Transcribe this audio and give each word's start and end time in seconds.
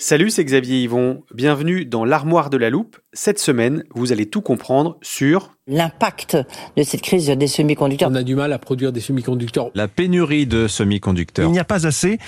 Salut, 0.00 0.30
c'est 0.30 0.44
Xavier 0.44 0.80
Yvon. 0.82 1.24
Bienvenue 1.34 1.84
dans 1.84 2.04
l'armoire 2.04 2.50
de 2.50 2.56
la 2.56 2.70
loupe. 2.70 2.98
Cette 3.12 3.40
semaine, 3.40 3.82
vous 3.96 4.12
allez 4.12 4.26
tout 4.26 4.42
comprendre 4.42 4.96
sur 5.02 5.50
l'impact 5.66 6.36
de 6.76 6.84
cette 6.84 7.02
crise 7.02 7.26
des 7.26 7.46
semi-conducteurs. 7.48 8.08
On 8.08 8.14
a 8.14 8.22
du 8.22 8.36
mal 8.36 8.52
à 8.52 8.60
produire 8.60 8.92
des 8.92 9.00
semi-conducteurs. 9.00 9.72
La 9.74 9.88
pénurie 9.88 10.46
de 10.46 10.68
semi-conducteurs. 10.68 11.48
Il 11.48 11.52
n'y 11.52 11.58
a 11.58 11.64
pas 11.64 11.84
assez 11.84 12.18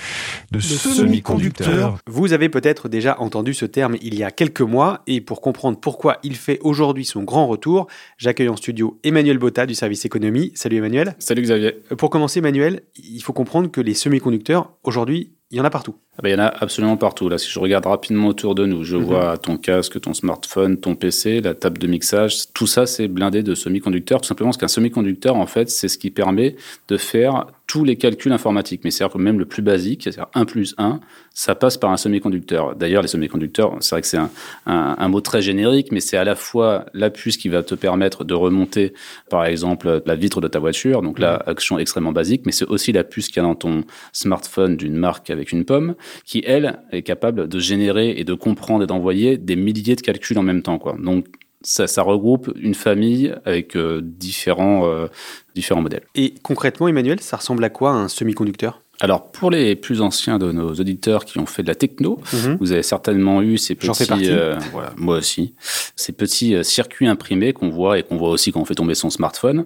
de, 0.51 0.57
de 0.57 0.61
semi-conducteurs. 0.61 1.99
Vous 2.09 2.33
avez 2.33 2.49
peut-être 2.49 2.89
déjà 2.89 3.21
entendu 3.21 3.55
ce 3.55 3.67
terme 3.67 3.97
il 4.03 4.17
y 4.17 4.25
a 4.25 4.33
quelques 4.33 4.63
mois 4.63 5.05
et 5.07 5.21
pour 5.21 5.41
comprendre 5.41 5.79
pourquoi 5.79 6.19
il 6.25 6.35
fait 6.35 6.59
aujourd'hui 6.63 7.05
son 7.05 7.23
grand 7.23 7.47
retour, 7.47 7.87
j'accueille 8.19 8.49
en 8.49 8.57
studio 8.57 8.99
Emmanuel 9.05 9.39
Botta 9.39 9.67
du 9.67 9.77
service 9.77 10.05
économie. 10.05 10.51
Salut 10.57 10.79
Emmanuel. 10.79 11.15
Salut 11.21 11.43
Xavier. 11.43 11.77
Pour 11.97 12.11
commencer 12.11 12.41
Emmanuel, 12.41 12.83
il 12.97 13.23
faut 13.23 13.33
comprendre 13.33 13.71
que 13.71 13.81
les 13.81 13.95
semi-conducteurs 13.95 14.73
aujourd'hui 14.83 15.35
il 15.51 15.59
y 15.59 15.61
en 15.61 15.65
a 15.65 15.71
partout. 15.71 15.97
Ah 16.19 16.23
bah, 16.23 16.29
il 16.29 16.33
y 16.33 16.35
en 16.35 16.41
a 16.41 16.47
absolument 16.47 16.97
partout. 16.97 17.29
Là, 17.29 17.39
si 17.39 17.49
je 17.49 17.59
regarde 17.59 17.87
rapidement 17.87 18.29
autour 18.29 18.55
de 18.55 18.67
nous, 18.67 18.83
je 18.85 18.97
mhm. 18.97 19.05
vois 19.05 19.39
ton 19.39 19.57
casque, 19.57 20.01
ton 20.01 20.13
smartphone, 20.13 20.79
ton 20.79 20.97
PC, 20.97 21.41
la 21.41 21.55
table 21.55 21.79
de 21.79 21.87
mixage. 21.87 22.53
Tout 22.53 22.67
ça, 22.67 22.85
c'est 22.87 23.09
blindé 23.09 23.43
de 23.43 23.55
semi-conducteurs. 23.55 24.21
Tout 24.21 24.27
simplement 24.27 24.51
parce 24.51 24.59
qu'un 24.59 24.69
semi-conducteur, 24.69 25.37
en 25.37 25.47
fait, 25.47 25.71
c'est 25.71 25.89
ce 25.89 25.99
qui 25.99 26.11
permet 26.11 26.57
de 26.89 26.97
faire 26.97 27.47
tous 27.71 27.85
les 27.85 27.95
calculs 27.95 28.33
informatiques. 28.33 28.81
Mais 28.83 28.91
c'est-à-dire 28.91 29.15
que 29.15 29.23
même 29.23 29.39
le 29.39 29.45
plus 29.45 29.63
basique, 29.63 30.03
c'est-à-dire 30.03 30.27
1 30.35 30.45
plus 30.45 30.75
1, 30.77 30.99
ça 31.33 31.55
passe 31.55 31.79
par 31.79 31.93
un 31.93 31.97
semi-conducteur. 31.97 32.75
D'ailleurs, 32.75 33.01
les 33.01 33.09
semi-conducteurs, 33.09 33.77
c'est 33.79 33.95
vrai 33.95 34.01
que 34.01 34.09
c'est 34.09 34.17
un, 34.17 34.31
un, 34.67 35.09
mot 35.09 35.21
très 35.21 35.41
générique, 35.41 35.93
mais 35.93 36.01
c'est 36.01 36.17
à 36.17 36.25
la 36.25 36.35
fois 36.35 36.87
la 36.95 37.11
puce 37.11 37.37
qui 37.37 37.49
va 37.49 37.63
te 37.63 37.77
permettre 37.77 38.25
de 38.25 38.35
remonter, 38.35 38.93
par 39.29 39.45
exemple, 39.45 40.03
la 40.05 40.17
vitre 40.17 40.41
de 40.41 40.49
ta 40.49 40.59
voiture. 40.59 41.01
Donc 41.01 41.21
là, 41.21 41.35
mhm. 41.35 41.53
action 41.53 41.79
extrêmement 41.79 42.11
basique, 42.11 42.43
mais 42.45 42.51
c'est 42.51 42.67
aussi 42.67 42.91
la 42.91 43.05
puce 43.05 43.29
qu'il 43.29 43.37
y 43.37 43.41
a 43.41 43.45
dans 43.45 43.55
ton 43.55 43.85
smartphone 44.13 44.77
d'une 44.77 44.97
marque 44.97 45.31
avec 45.31 45.53
une 45.53 45.65
pomme, 45.65 45.95
qui, 46.25 46.43
elle, 46.47 46.81
est 46.93 47.03
capable 47.03 47.49
de 47.49 47.59
générer 47.59 48.11
et 48.17 48.25
de 48.25 48.35
comprendre 48.35 48.85
et 48.85 48.87
d'envoyer 48.87 49.39
des 49.39 49.57
milliers 49.57 49.97
de 49.97 50.01
calculs 50.01 50.39
en 50.39 50.43
même 50.43 50.63
temps. 50.63 50.79
Quoi. 50.79 50.97
Donc, 50.99 51.27
ça, 51.63 52.03
regroupe 52.03 52.51
une 52.57 52.75
famille 52.75 53.35
avec 53.45 53.77
euh, 53.77 54.01
différents, 54.03 54.87
euh, 54.87 55.09
différents 55.55 55.83
modèles. 55.83 56.05
Et 56.15 56.35
concrètement, 56.43 56.89
Emmanuel, 56.89 57.21
ça 57.21 57.37
ressemble 57.37 57.65
à 57.65 57.71
quoi 57.71 57.93
un 57.93 58.09
semi-conducteur? 58.09 58.83
Alors, 59.01 59.33
pour 59.33 59.51
les 59.51 59.77
plus 59.77 60.03
anciens 60.03 60.39
de 60.39 60.53
nos 60.53 60.75
auditeurs 60.75 61.25
qui 61.25 61.39
ont 61.39 61.47
fait 61.47 61.63
de 61.63 61.69
la 61.69 61.75
techno, 61.75 62.21
mhm. 62.35 62.59
vous 62.61 62.73
avez 62.73 62.83
certainement 62.83 63.41
eu 63.41 63.57
ces 63.57 63.75
petits, 63.75 64.29
euh, 64.29 64.59
voilà, 64.73 64.93
moi 64.99 65.17
aussi, 65.17 65.55
ces 65.97 66.13
petits 66.13 66.55
euh, 66.55 66.63
circuits 66.63 67.09
imprimés 67.09 67.55
qu'on 67.55 67.71
voit 67.71 67.99
et 67.99 68.03
qu'on 68.03 68.19
voit 68.19 68.29
aussi 68.29 68.53
quand 68.53 68.61
on 68.61 68.67
fait 68.67 68.75
tomber 68.75 68.95
son 68.95 69.09
smartphone. 69.09 69.65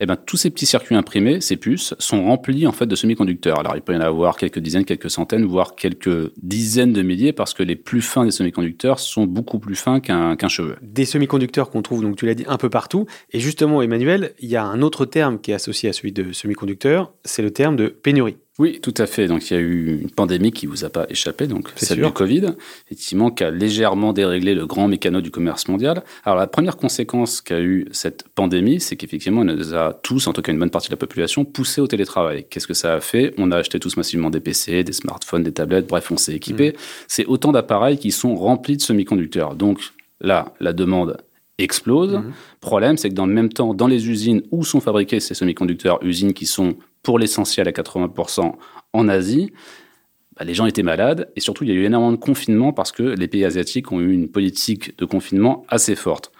Eh 0.00 0.06
ben, 0.06 0.16
tous 0.16 0.36
ces 0.36 0.50
petits 0.50 0.66
circuits 0.66 0.94
imprimés, 0.94 1.40
ces 1.40 1.56
puces, 1.56 1.94
sont 1.98 2.24
remplis 2.24 2.66
en 2.66 2.72
fait 2.72 2.84
de 2.84 2.94
semi-conducteurs. 2.94 3.58
Alors, 3.58 3.74
il 3.74 3.80
peut 3.80 3.94
y 3.94 3.96
en 3.96 4.00
avoir 4.00 4.36
quelques 4.36 4.58
dizaines, 4.58 4.84
quelques 4.84 5.10
centaines, 5.10 5.46
voire 5.46 5.76
quelques 5.76 6.30
dizaines 6.42 6.92
de 6.92 7.00
milliers, 7.00 7.32
parce 7.32 7.54
que 7.54 7.62
les 7.62 7.76
plus 7.76 8.02
fins 8.02 8.26
des 8.26 8.32
semi-conducteurs 8.32 8.98
sont 8.98 9.24
beaucoup 9.24 9.58
plus 9.58 9.76
fins 9.76 10.00
qu'un 10.00 10.36
qu'un 10.36 10.48
cheveu. 10.48 10.76
Des 10.82 11.06
semi-conducteurs 11.06 11.70
qu'on 11.70 11.80
trouve, 11.80 12.02
donc 12.02 12.16
tu 12.16 12.26
l'as 12.26 12.34
dit, 12.34 12.44
un 12.48 12.58
peu 12.58 12.68
partout. 12.68 13.06
Et 13.32 13.40
justement, 13.40 13.80
Emmanuel, 13.80 14.34
il 14.40 14.50
y 14.50 14.56
a 14.56 14.64
un 14.64 14.82
autre 14.82 15.06
terme 15.06 15.40
qui 15.40 15.52
est 15.52 15.54
associé 15.54 15.88
à 15.88 15.94
celui 15.94 16.12
de 16.12 16.32
semi-conducteur, 16.32 17.12
c'est 17.24 17.42
le 17.42 17.50
terme 17.50 17.76
de 17.76 17.88
pénurie. 17.88 18.36
Oui, 18.60 18.78
tout 18.80 18.94
à 18.98 19.06
fait. 19.06 19.26
Donc 19.26 19.50
il 19.50 19.54
y 19.54 19.56
a 19.56 19.60
eu 19.60 20.00
une 20.00 20.10
pandémie 20.10 20.52
qui 20.52 20.66
vous 20.66 20.84
a 20.84 20.88
pas 20.88 21.06
échappé, 21.08 21.48
donc 21.48 21.70
celle 21.74 22.00
du 22.00 22.10
Covid, 22.12 22.54
effectivement, 22.86 23.32
qui 23.32 23.42
a 23.42 23.50
légèrement 23.50 24.12
déréglé 24.12 24.54
le 24.54 24.64
grand 24.64 24.86
mécano 24.86 25.20
du 25.20 25.32
commerce 25.32 25.66
mondial. 25.66 26.04
Alors 26.24 26.38
la 26.38 26.46
première 26.46 26.76
conséquence 26.76 27.40
qu'a 27.40 27.60
eu 27.60 27.88
cette 27.90 28.28
pandémie, 28.28 28.80
c'est 28.80 28.94
qu'effectivement, 28.94 29.42
elle 29.42 29.56
nous 29.56 29.74
a 29.74 29.92
tous, 29.92 30.28
en 30.28 30.32
tout 30.32 30.40
cas 30.40 30.52
une 30.52 30.60
bonne 30.60 30.70
partie 30.70 30.88
de 30.88 30.92
la 30.92 30.98
population, 30.98 31.44
poussé 31.44 31.80
au 31.80 31.88
télétravail. 31.88 32.46
Qu'est-ce 32.48 32.68
que 32.68 32.74
ça 32.74 32.94
a 32.94 33.00
fait? 33.00 33.34
On 33.38 33.50
a 33.50 33.56
acheté 33.56 33.80
tous 33.80 33.96
massivement 33.96 34.30
des 34.30 34.40
PC, 34.40 34.84
des 34.84 34.92
smartphones, 34.92 35.42
des 35.42 35.52
tablettes, 35.52 35.88
bref, 35.88 36.12
on 36.12 36.16
s'est 36.16 36.34
équipé. 36.34 36.70
Mmh. 36.70 36.76
C'est 37.08 37.26
autant 37.26 37.50
d'appareils 37.50 37.98
qui 37.98 38.12
sont 38.12 38.36
remplis 38.36 38.76
de 38.76 38.82
semi-conducteurs. 38.82 39.56
Donc 39.56 39.80
là, 40.20 40.54
la 40.60 40.72
demande 40.72 41.16
explose. 41.58 42.14
Mmh. 42.14 42.32
Problème, 42.60 42.98
c'est 42.98 43.08
que 43.08 43.14
dans 43.14 43.26
le 43.26 43.34
même 43.34 43.52
temps, 43.52 43.74
dans 43.74 43.88
les 43.88 44.08
usines 44.08 44.42
où 44.52 44.64
sont 44.64 44.80
fabriqués 44.80 45.18
ces 45.18 45.34
semi-conducteurs, 45.34 45.98
usines 46.04 46.34
qui 46.34 46.46
sont 46.46 46.76
pour 47.04 47.20
l'essentiel 47.20 47.68
à 47.68 47.70
80% 47.70 48.54
en 48.92 49.08
Asie, 49.08 49.52
bah, 50.36 50.44
les 50.44 50.54
gens 50.54 50.66
étaient 50.66 50.82
malades 50.82 51.30
et 51.36 51.40
surtout 51.40 51.62
il 51.62 51.70
y 51.70 51.72
a 51.72 51.76
eu 51.76 51.84
énormément 51.84 52.12
de 52.12 52.16
confinement 52.16 52.72
parce 52.72 52.90
que 52.90 53.02
les 53.02 53.28
pays 53.28 53.44
asiatiques 53.44 53.92
ont 53.92 54.00
eu 54.00 54.12
une 54.12 54.28
politique 54.28 54.98
de 54.98 55.04
confinement 55.04 55.64
assez 55.68 55.94
forte. 55.94 56.32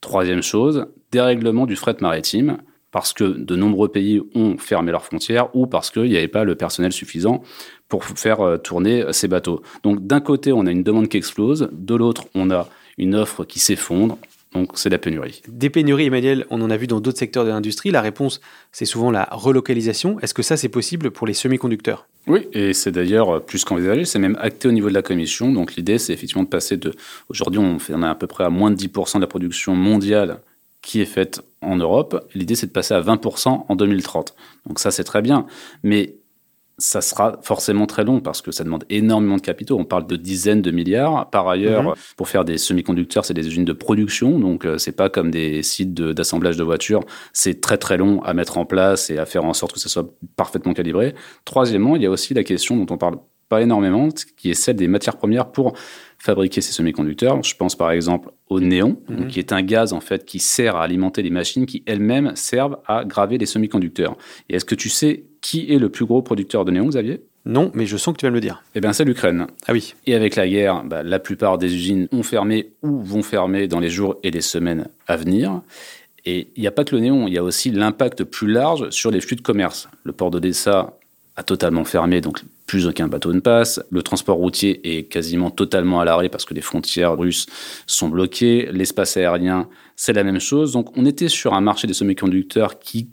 Troisième 0.00 0.42
chose, 0.42 0.86
dérèglement 1.10 1.66
du 1.66 1.76
fret 1.76 1.96
maritime 2.00 2.58
parce 2.92 3.12
que 3.12 3.24
de 3.24 3.56
nombreux 3.56 3.88
pays 3.88 4.20
ont 4.34 4.56
fermé 4.58 4.92
leurs 4.92 5.04
frontières 5.04 5.54
ou 5.54 5.66
parce 5.66 5.90
qu'il 5.90 6.04
n'y 6.04 6.16
avait 6.16 6.28
pas 6.28 6.44
le 6.44 6.54
personnel 6.54 6.92
suffisant 6.92 7.42
pour 7.88 8.04
faire 8.04 8.40
euh, 8.40 8.56
tourner 8.56 9.04
ces 9.12 9.28
bateaux. 9.28 9.62
Donc 9.82 10.06
d'un 10.06 10.20
côté, 10.20 10.52
on 10.52 10.66
a 10.66 10.70
une 10.70 10.82
demande 10.82 11.08
qui 11.08 11.16
explose, 11.16 11.68
de 11.72 11.94
l'autre, 11.94 12.26
on 12.34 12.50
a 12.50 12.68
une 12.98 13.14
offre 13.14 13.44
qui 13.44 13.58
s'effondre. 13.58 14.18
Donc 14.54 14.72
c'est 14.74 14.90
la 14.90 14.98
pénurie. 14.98 15.42
Des 15.48 15.70
pénuries, 15.70 16.06
Emmanuel, 16.06 16.46
on 16.50 16.60
en 16.60 16.70
a 16.70 16.76
vu 16.76 16.86
dans 16.86 17.00
d'autres 17.00 17.18
secteurs 17.18 17.44
de 17.44 17.50
l'industrie. 17.50 17.90
La 17.90 18.00
réponse, 18.00 18.40
c'est 18.70 18.84
souvent 18.84 19.10
la 19.10 19.28
relocalisation. 19.30 20.20
Est-ce 20.20 20.34
que 20.34 20.42
ça, 20.42 20.56
c'est 20.56 20.68
possible 20.68 21.10
pour 21.10 21.26
les 21.26 21.32
semi-conducteurs? 21.32 22.06
Oui, 22.26 22.48
et 22.52 22.72
c'est 22.74 22.92
d'ailleurs 22.92 23.44
plus 23.44 23.64
qu'envisagé. 23.64 24.04
C'est 24.04 24.18
même 24.18 24.36
acté 24.40 24.68
au 24.68 24.72
niveau 24.72 24.88
de 24.88 24.94
la 24.94 25.02
Commission. 25.02 25.52
Donc 25.52 25.74
l'idée, 25.74 25.98
c'est 25.98 26.12
effectivement 26.12 26.44
de 26.44 26.48
passer 26.48 26.76
de... 26.76 26.92
Aujourd'hui, 27.28 27.60
on, 27.60 27.78
fait, 27.78 27.94
on 27.94 28.02
a 28.02 28.10
à 28.10 28.14
peu 28.14 28.26
près 28.26 28.44
à 28.44 28.50
moins 28.50 28.70
de 28.70 28.76
10% 28.76 29.16
de 29.16 29.20
la 29.20 29.26
production 29.26 29.74
mondiale 29.74 30.40
qui 30.82 31.00
est 31.00 31.06
faite 31.06 31.40
en 31.62 31.76
Europe. 31.76 32.28
L'idée, 32.34 32.54
c'est 32.54 32.66
de 32.66 32.72
passer 32.72 32.92
à 32.92 33.00
20% 33.00 33.64
en 33.68 33.76
2030. 33.76 34.34
Donc 34.66 34.78
ça, 34.78 34.90
c'est 34.90 35.04
très 35.04 35.22
bien. 35.22 35.46
Mais 35.82 36.16
ça 36.82 37.00
sera 37.00 37.38
forcément 37.42 37.86
très 37.86 38.02
long 38.02 38.20
parce 38.20 38.42
que 38.42 38.50
ça 38.50 38.64
demande 38.64 38.84
énormément 38.90 39.36
de 39.36 39.40
capitaux. 39.40 39.78
On 39.78 39.84
parle 39.84 40.04
de 40.08 40.16
dizaines 40.16 40.62
de 40.62 40.72
milliards. 40.72 41.30
Par 41.30 41.48
ailleurs, 41.48 41.84
mhm. 41.84 41.94
pour 42.16 42.28
faire 42.28 42.44
des 42.44 42.58
semi-conducteurs, 42.58 43.24
c'est 43.24 43.34
des 43.34 43.46
usines 43.46 43.64
de 43.64 43.72
production, 43.72 44.40
donc 44.40 44.66
euh, 44.66 44.78
c'est 44.78 44.96
pas 44.96 45.08
comme 45.08 45.30
des 45.30 45.62
sites 45.62 45.94
d'assemblage 45.94 46.56
de, 46.56 46.64
voitures. 46.64 47.04
C'est 47.32 47.60
très 47.60 47.78
très 47.78 47.96
long 47.96 48.20
à 48.22 48.34
mettre 48.34 48.58
en 48.58 48.64
place 48.64 49.10
et 49.10 49.18
à 49.18 49.26
faire 49.26 49.44
en 49.44 49.52
sorte 49.52 49.74
que 49.74 49.78
ça 49.78 49.88
soit 49.88 50.12
parfaitement 50.36 50.74
calibré. 50.74 51.14
Troisièmement, 51.44 51.94
il 51.94 52.02
y 52.02 52.06
a 52.06 52.10
aussi 52.10 52.34
la 52.34 52.42
question 52.42 52.76
dont 52.76 52.92
on 52.92 52.98
parle 52.98 53.18
pas 53.48 53.62
énormément, 53.62 54.08
qui 54.36 54.50
est 54.50 54.54
celle 54.54 54.76
des 54.76 54.88
matières 54.88 55.16
premières 55.16 55.52
pour 55.52 55.74
fabriquer 56.18 56.60
ces 56.60 56.72
semi-conducteurs. 56.72 57.42
Je 57.44 57.54
pense 57.54 57.76
par 57.76 57.92
exemple 57.92 58.30
au 58.48 58.60
néon, 58.60 59.00
mhm. 59.08 59.28
qui 59.28 59.38
est 59.38 59.52
un 59.52 59.62
gaz 59.62 59.92
en 59.92 60.00
fait 60.00 60.24
qui 60.24 60.40
sert 60.40 60.74
à 60.74 60.82
alimenter 60.82 61.22
les 61.22 61.30
machines 61.30 61.66
qui 61.66 61.84
elles-mêmes 61.86 62.34
servent 62.34 62.78
à 62.86 63.04
graver 63.04 63.38
les 63.38 63.46
semi-conducteurs. 63.46 64.16
Et 64.48 64.56
est-ce 64.56 64.64
que 64.64 64.74
tu 64.74 64.88
sais 64.88 65.26
qui 65.42 65.70
est 65.70 65.78
le 65.78 65.90
plus 65.90 66.06
gros 66.06 66.22
producteur 66.22 66.64
de 66.64 66.70
néon, 66.70 66.86
Xavier? 66.86 67.20
Non, 67.44 67.70
mais 67.74 67.86
je 67.86 67.96
sens 67.96 68.14
que 68.14 68.20
tu 68.20 68.26
vas 68.26 68.30
me 68.30 68.36
le 68.36 68.40
dire. 68.40 68.62
Eh 68.74 68.80
bien, 68.80 68.92
c'est 68.92 69.04
l'Ukraine. 69.04 69.48
Ah 69.66 69.72
oui. 69.72 69.94
Et 70.06 70.14
avec 70.14 70.36
la 70.36 70.48
guerre, 70.48 70.84
bah, 70.84 71.02
la 71.02 71.18
plupart 71.18 71.58
des 71.58 71.74
usines 71.74 72.08
ont 72.12 72.22
fermé 72.22 72.72
ou 72.82 73.02
vont 73.02 73.22
fermer 73.22 73.66
dans 73.66 73.80
les 73.80 73.90
jours 73.90 74.16
et 74.22 74.30
les 74.30 74.40
semaines 74.40 74.88
à 75.08 75.16
venir. 75.16 75.60
Et 76.24 76.48
il 76.54 76.60
n'y 76.60 76.68
a 76.68 76.70
pas 76.70 76.84
que 76.84 76.94
le 76.94 77.02
néon, 77.02 77.26
il 77.26 77.34
y 77.34 77.38
a 77.38 77.42
aussi 77.42 77.72
l'impact 77.72 78.22
plus 78.22 78.46
large 78.46 78.90
sur 78.90 79.10
les 79.10 79.20
flux 79.20 79.34
de 79.34 79.40
commerce. 79.40 79.88
Le 80.04 80.12
port 80.12 80.30
d'Odessa 80.30 80.96
a 81.34 81.42
totalement 81.42 81.84
fermé, 81.84 82.20
donc 82.20 82.42
plus 82.66 82.86
aucun 82.86 83.08
bateau 83.08 83.32
ne 83.32 83.40
passe. 83.40 83.82
Le 83.90 84.04
transport 84.04 84.36
routier 84.36 84.96
est 84.98 85.04
quasiment 85.04 85.50
totalement 85.50 86.00
à 86.00 86.04
l'arrêt 86.04 86.28
parce 86.28 86.44
que 86.44 86.54
les 86.54 86.60
frontières 86.60 87.18
russes 87.18 87.46
sont 87.88 88.08
bloquées. 88.08 88.68
L'espace 88.70 89.16
aérien, 89.16 89.68
c'est 89.96 90.12
la 90.12 90.22
même 90.22 90.38
chose. 90.38 90.72
Donc 90.72 90.96
on 90.96 91.04
était 91.06 91.28
sur 91.28 91.54
un 91.54 91.60
marché 91.60 91.88
des 91.88 91.94
semi-conducteurs 91.94 92.78
qui 92.78 93.08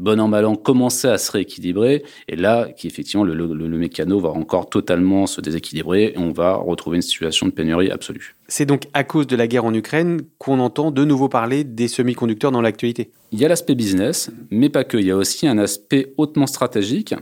bon 0.00 0.18
an, 0.18 0.28
mal 0.28 0.46
an, 0.46 0.56
commençait 0.56 1.08
à 1.08 1.18
se 1.18 1.30
rééquilibrer. 1.30 2.02
Et 2.28 2.36
là, 2.36 2.68
qui 2.76 2.86
effectivement, 2.86 3.24
le, 3.24 3.34
le, 3.34 3.78
mécano 3.78 4.18
va 4.18 4.30
encore 4.30 4.68
totalement 4.68 5.26
se 5.26 5.40
déséquilibrer 5.40 6.12
et 6.14 6.18
on 6.18 6.32
va 6.32 6.54
retrouver 6.54 6.96
une 6.96 7.02
situation 7.02 7.46
de 7.46 7.52
pénurie 7.52 7.90
absolue. 7.90 8.36
C'est 8.48 8.66
donc 8.66 8.88
à 8.94 9.04
cause 9.04 9.26
de 9.26 9.36
la 9.36 9.46
guerre 9.46 9.64
en 9.64 9.74
Ukraine 9.74 10.22
qu'on 10.38 10.58
entend 10.58 10.90
de 10.90 11.04
nouveau 11.04 11.28
parler 11.28 11.64
des 11.64 11.88
semi-conducteurs 11.88 12.50
dans 12.50 12.62
l'actualité. 12.62 13.10
Il 13.32 13.40
y 13.40 13.44
a 13.44 13.48
l'aspect 13.48 13.74
business, 13.74 14.30
mais 14.50 14.68
pas 14.68 14.84
que. 14.84 14.96
Il 14.96 15.06
y 15.06 15.10
a 15.10 15.16
aussi 15.16 15.46
un 15.46 15.58
aspect 15.58 16.14
hautement 16.16 16.46
stratégique 16.46 17.14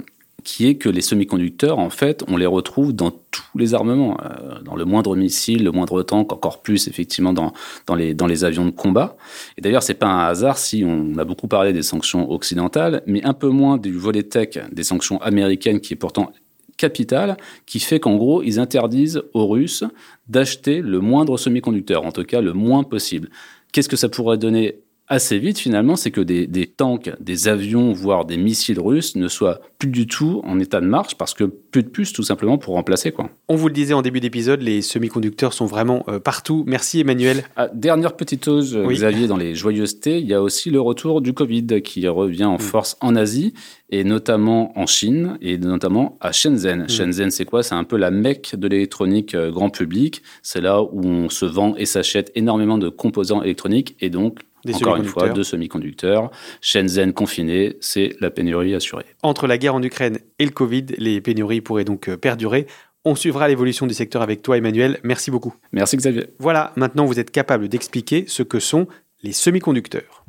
qui 0.45 0.67
est 0.67 0.77
que 0.77 0.89
les 0.89 1.01
semi-conducteurs, 1.01 1.79
en 1.79 1.91
fait, 1.91 2.25
on 2.29 2.37
les 2.37 2.47
retrouve 2.47 2.93
dans 2.93 3.11
tous 3.11 3.59
les 3.59 3.75
armements, 3.75 4.17
euh, 4.23 4.61
dans 4.63 4.77
le 4.77 4.85
moindre 4.85 5.17
missile, 5.17 5.65
le 5.65 5.73
moindre 5.73 6.03
tank, 6.03 6.33
encore 6.33 6.63
plus 6.63 6.89
effectivement 6.89 7.33
dans, 7.33 7.53
dans, 7.87 7.95
les, 7.95 8.15
dans 8.15 8.27
les 8.27 8.45
avions 8.45 8.65
de 8.65 8.71
combat. 8.71 9.17
Et 9.57 9.61
d'ailleurs, 9.61 9.83
c'est 9.83 9.95
pas 9.95 10.07
un 10.07 10.27
hasard 10.27 10.59
si 10.59 10.85
on 10.87 11.19
a 11.19 11.25
beaucoup 11.25 11.49
parlé 11.49 11.73
des 11.73 11.83
sanctions 11.83 12.31
occidentales, 12.31 13.03
mais 13.07 13.25
un 13.25 13.35
peu 13.35 13.49
moins 13.49 13.77
du 13.77 13.93
volet 13.93 14.23
tech 14.23 14.59
des 14.71 14.85
sanctions 14.85 15.21
américaines 15.21 15.81
qui 15.81 15.95
est 15.95 15.97
pourtant 15.97 16.33
capital, 16.77 17.37
qui 17.67 17.81
fait 17.81 18.01
qu'en 18.01 18.17
gros, 18.17 18.43
ils 18.43 18.61
interdisent 18.61 19.23
aux 19.35 19.49
Russes 19.49 19.85
d'acheter 20.29 20.81
le 20.81 21.01
moindre 21.01 21.37
semi-conducteur, 21.37 22.05
en 22.05 22.13
tout 22.13 22.23
cas 22.23 22.41
le 22.41 22.53
moins 22.53 22.85
possible. 22.85 23.29
Qu'est-ce 23.73 23.89
que 23.89 23.97
ça 23.97 24.09
pourrait 24.09 24.39
donner 24.39 24.77
assez 25.09 25.39
vite 25.39 25.59
finalement, 25.59 25.97
c'est 25.97 26.11
que 26.11 26.21
des, 26.21 26.47
des, 26.47 26.67
tanks, 26.67 27.11
des 27.21 27.49
avions, 27.49 27.93
voire 27.93 28.25
des 28.25 28.37
missiles 28.37 28.81
russes 28.81 29.17
ne 29.17 29.29
soient 29.29 29.61
plus 29.79 29.89
du 29.89 30.07
tout 30.07 30.43
en 30.45 30.59
état 30.61 30.81
de 30.81 30.87
marche 30.87 31.17
parce 31.17 31.35
que 31.35 31.45
plus 31.45 31.83
de 31.83 31.89
puces 31.89 32.13
tout 32.13 32.23
simplement 32.23 32.59
pour 32.59 32.75
remplacer 32.75 33.13
quoi. 33.13 33.31
On 33.49 33.57
vous 33.57 33.69
le 33.69 33.75
disait 33.75 33.95
en 33.95 34.03
début 34.03 34.21
d'épisode, 34.21 34.61
les 34.61 34.83
semi-conducteurs 34.83 35.53
sont 35.53 35.67
vraiment 35.67 36.05
euh, 36.09 36.19
partout. 36.19 36.65
Merci 36.67 37.01
Emmanuel. 37.01 37.45
Ah, 37.57 37.69
dernière 37.73 38.17
petite 38.17 38.45
chose, 38.45 38.77
euh, 38.77 38.87
Xavier, 38.87 39.27
dans 39.27 39.37
les 39.37 39.55
joyeusetés, 39.55 40.19
il 40.19 40.27
y 40.27 40.35
a 40.35 40.43
aussi 40.43 40.71
le 40.71 40.81
retour 40.81 41.21
du 41.21 41.33
Covid 41.33 41.83
qui 41.83 42.07
revient 42.09 42.45
en 42.45 42.57
mm. 42.57 42.61
force 42.61 42.97
en 43.01 43.17
Asie 43.17 43.55
et 43.91 44.05
notamment 44.05 44.79
en 44.79 44.87
Chine 44.87 45.39
et 45.41 45.57
notamment 45.57 46.19
à 46.21 46.33
Shenzhen. 46.33 46.83
Mm. 46.83 46.89
Shenzhen, 46.89 47.31
c'est 47.31 47.45
quoi? 47.45 47.63
C'est 47.63 47.75
un 47.75 47.85
peu 47.85 47.97
la 47.97 48.11
mecque 48.11 48.57
de 48.57 48.69
l'électronique 48.69 49.35
euh, 49.35 49.51
grand 49.51 49.71
public. 49.71 50.23
C'est 50.43 50.61
là 50.61 50.83
où 50.83 51.05
on 51.05 51.29
se 51.29 51.47
vend 51.47 51.75
et 51.77 51.87
s'achète 51.87 52.31
énormément 52.35 52.79
de 52.79 52.89
composants 52.89 53.43
électroniques 53.43 53.97
et 54.01 54.11
donc 54.11 54.41
encore 54.75 54.97
une 54.97 55.05
fois, 55.05 55.29
de 55.29 55.43
semi-conducteurs. 55.43 56.31
Shenzhen 56.61 57.13
confiné, 57.13 57.77
c'est 57.81 58.15
la 58.21 58.31
pénurie 58.31 58.75
assurée. 58.75 59.05
Entre 59.23 59.47
la 59.47 59.59
guerre 59.59 59.75
en 59.75 59.83
Ukraine 59.83 60.19
et 60.39 60.45
le 60.45 60.51
Covid, 60.51 60.87
les 60.99 61.21
pénuries 61.21 61.61
pourraient 61.61 61.85
donc 61.85 62.09
euh, 62.09 62.17
perdurer. 62.17 62.67
On 63.05 63.15
suivra 63.15 63.49
l'évolution 63.49 63.87
du 63.87 63.95
secteur 63.95 64.23
avec 64.23 64.43
toi, 64.43 64.59
Emmanuel. 64.59 64.99
Merci 65.03 65.31
beaucoup. 65.31 65.55
Merci, 65.73 65.97
Xavier. 65.97 66.27
Voilà, 66.39 66.73
maintenant 66.77 67.05
vous 67.05 67.21
êtes 67.21 67.31
capable 67.31 67.69
d'expliquer 67.69 68.25
ce 68.27 68.43
que 68.43 68.61
sont 68.61 68.87
les 69.23 69.33
semi-conducteurs. 69.33 70.25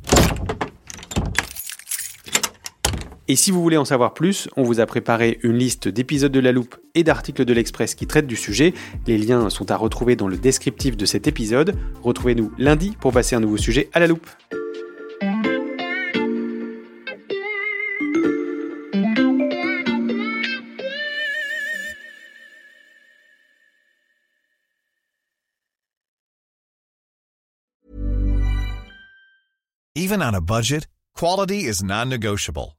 Et 3.31 3.35
si 3.35 3.51
vous 3.51 3.61
voulez 3.61 3.77
en 3.77 3.85
savoir 3.85 4.15
plus, 4.15 4.49
on 4.57 4.63
vous 4.63 4.79
a 4.79 4.87
préparé 4.87 5.37
une 5.43 5.55
liste 5.55 5.87
d'épisodes 5.87 6.31
de 6.31 6.39
La 6.39 6.51
Loupe 6.51 6.75
et 6.95 7.03
d'articles 7.03 7.45
de 7.45 7.53
l'Express 7.53 7.93
qui 7.93 8.07
traitent 8.07 8.25
du 8.25 8.35
sujet. 8.35 8.73
Les 9.05 9.19
liens 9.19 9.51
sont 9.51 9.69
à 9.69 9.77
retrouver 9.77 10.15
dans 10.15 10.27
le 10.27 10.35
descriptif 10.35 10.97
de 10.97 11.05
cet 11.05 11.27
épisode. 11.27 11.77
Retrouvez-nous 12.01 12.51
lundi 12.57 12.97
pour 12.99 13.13
passer 13.13 13.35
un 13.35 13.39
nouveau 13.39 13.57
sujet 13.57 13.87
à 13.93 13.99
La 13.99 14.07
Loupe. 14.07 14.27
Even 29.93 30.23
on 30.23 30.33
a 30.33 30.41
budget, 30.41 30.87
quality 31.13 31.67
is 31.67 31.83
non-negotiable. 31.83 32.78